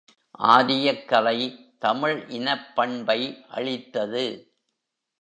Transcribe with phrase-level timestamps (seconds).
[0.39, 1.37] ஆரியக்கலை
[1.77, 3.19] தமிழ் இனப்பண்பை
[3.49, 4.25] அழித்தது.